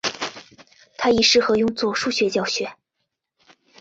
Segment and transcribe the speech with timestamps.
[0.97, 2.73] 它亦适合用作数学教学。